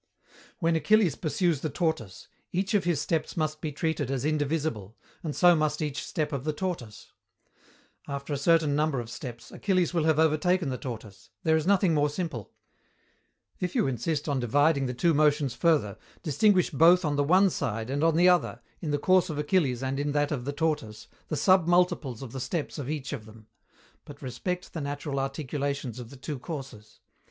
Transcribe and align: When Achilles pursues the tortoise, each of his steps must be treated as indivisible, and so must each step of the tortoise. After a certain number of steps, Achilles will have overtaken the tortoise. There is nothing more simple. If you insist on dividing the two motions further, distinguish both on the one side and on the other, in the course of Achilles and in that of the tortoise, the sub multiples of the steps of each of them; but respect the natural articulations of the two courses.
When 0.57 0.75
Achilles 0.75 1.13
pursues 1.15 1.59
the 1.61 1.69
tortoise, 1.69 2.27
each 2.51 2.73
of 2.73 2.85
his 2.85 2.99
steps 2.99 3.37
must 3.37 3.61
be 3.61 3.71
treated 3.71 4.09
as 4.09 4.25
indivisible, 4.25 4.97
and 5.21 5.35
so 5.35 5.55
must 5.55 5.79
each 5.79 6.03
step 6.03 6.31
of 6.33 6.43
the 6.43 6.53
tortoise. 6.53 7.11
After 8.07 8.33
a 8.33 8.37
certain 8.39 8.75
number 8.75 8.99
of 8.99 9.11
steps, 9.11 9.51
Achilles 9.51 9.93
will 9.93 10.05
have 10.05 10.17
overtaken 10.17 10.69
the 10.69 10.77
tortoise. 10.79 11.29
There 11.43 11.55
is 11.55 11.67
nothing 11.67 11.93
more 11.93 12.09
simple. 12.09 12.51
If 13.59 13.75
you 13.75 13.85
insist 13.85 14.27
on 14.27 14.39
dividing 14.39 14.87
the 14.87 14.95
two 14.95 15.13
motions 15.13 15.53
further, 15.53 15.99
distinguish 16.23 16.71
both 16.71 17.05
on 17.05 17.15
the 17.15 17.23
one 17.23 17.51
side 17.51 17.91
and 17.91 18.03
on 18.03 18.15
the 18.15 18.27
other, 18.27 18.61
in 18.81 18.89
the 18.89 18.97
course 18.97 19.29
of 19.29 19.37
Achilles 19.37 19.83
and 19.83 19.99
in 19.99 20.13
that 20.13 20.31
of 20.31 20.45
the 20.45 20.51
tortoise, 20.51 21.07
the 21.27 21.37
sub 21.37 21.67
multiples 21.67 22.23
of 22.23 22.31
the 22.31 22.39
steps 22.39 22.79
of 22.79 22.89
each 22.89 23.13
of 23.13 23.27
them; 23.27 23.45
but 24.05 24.19
respect 24.23 24.73
the 24.73 24.81
natural 24.81 25.19
articulations 25.19 25.99
of 25.99 26.09
the 26.09 26.17
two 26.17 26.39
courses. 26.39 27.01